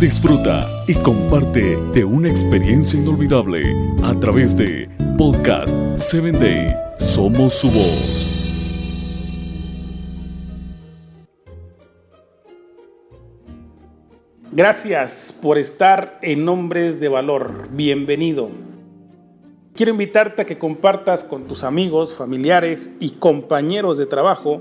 [0.00, 3.62] Disfruta y comparte de una experiencia inolvidable
[4.02, 6.74] a través de Podcast 7 Day.
[6.98, 8.34] Somos su voz.
[14.52, 17.68] Gracias por estar en Hombres de Valor.
[17.72, 18.50] Bienvenido.
[19.74, 24.60] Quiero invitarte a que compartas con tus amigos, familiares y compañeros de trabajo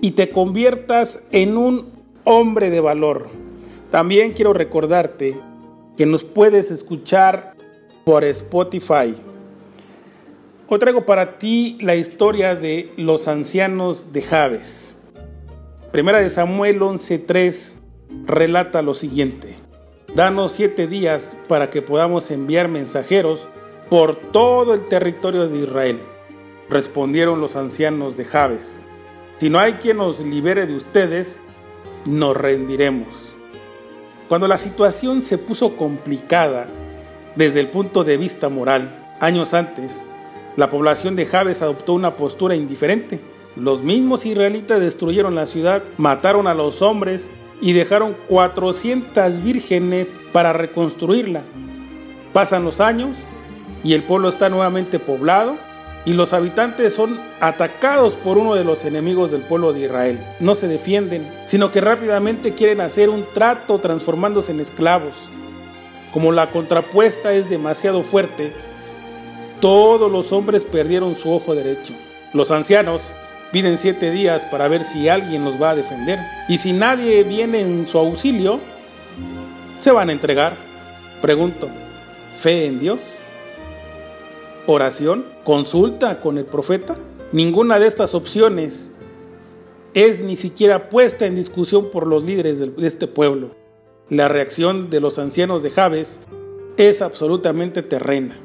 [0.00, 1.90] y te conviertas en un
[2.24, 3.43] hombre de valor.
[3.94, 5.40] También quiero recordarte
[5.96, 7.54] que nos puedes escuchar
[8.04, 9.14] por Spotify.
[10.66, 14.96] Hoy traigo para ti la historia de los ancianos de Javes.
[15.92, 17.76] Primera de Samuel 11:3
[18.26, 19.58] relata lo siguiente.
[20.16, 23.48] Danos siete días para que podamos enviar mensajeros
[23.88, 26.00] por todo el territorio de Israel.
[26.68, 28.80] Respondieron los ancianos de Jabes.
[29.38, 31.38] Si no hay quien nos libere de ustedes,
[32.06, 33.33] nos rendiremos.
[34.28, 36.66] Cuando la situación se puso complicada
[37.36, 40.04] desde el punto de vista moral, años antes,
[40.56, 43.20] la población de Jabes adoptó una postura indiferente.
[43.54, 50.52] Los mismos israelitas destruyeron la ciudad, mataron a los hombres y dejaron 400 vírgenes para
[50.52, 51.42] reconstruirla.
[52.32, 53.18] Pasan los años
[53.82, 55.56] y el pueblo está nuevamente poblado
[56.04, 60.18] y los habitantes son atacados por uno de los enemigos del pueblo de Israel.
[60.40, 65.14] No se defienden, sino que rápidamente quieren hacer un trato transformándose en esclavos.
[66.12, 68.52] Como la contrapuesta es demasiado fuerte,
[69.60, 71.94] todos los hombres perdieron su ojo derecho.
[72.32, 73.02] Los ancianos
[73.54, 76.18] Piden siete días para ver si alguien los va a defender.
[76.48, 78.58] Y si nadie viene en su auxilio,
[79.78, 80.56] se van a entregar.
[81.22, 81.68] Pregunto,
[82.36, 83.16] ¿fe en Dios?
[84.66, 85.33] ¿Oración?
[85.44, 86.96] ¿Consulta con el profeta?
[87.30, 88.90] Ninguna de estas opciones
[89.92, 93.50] es ni siquiera puesta en discusión por los líderes de este pueblo.
[94.08, 96.18] La reacción de los ancianos de Javes
[96.78, 98.38] es absolutamente terrena,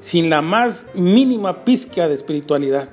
[0.00, 2.90] sin la más mínima pizca de espiritualidad.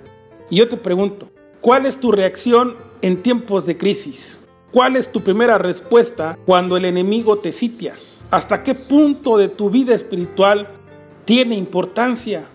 [0.52, 1.28] Y yo te pregunto,
[1.60, 4.42] ¿cuál es tu reacción en tiempos de crisis?
[4.72, 7.96] ¿Cuál es tu primera respuesta cuando el enemigo te sitia?
[8.30, 10.68] ¿Hasta qué punto de tu vida espiritual
[11.26, 12.48] tiene importancia?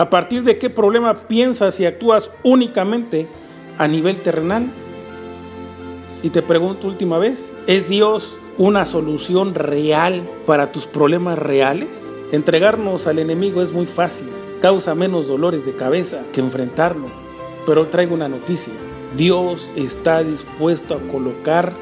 [0.00, 3.28] ¿A partir de qué problema piensas y actúas únicamente
[3.76, 4.72] a nivel terrenal?
[6.22, 12.10] Y te pregunto última vez, ¿es Dios una solución real para tus problemas reales?
[12.32, 14.30] Entregarnos al enemigo es muy fácil
[14.62, 17.08] causa menos dolores de cabeza que enfrentarlo.
[17.66, 18.72] Pero traigo una noticia.
[19.18, 21.74] Dios está dispuesto a colocar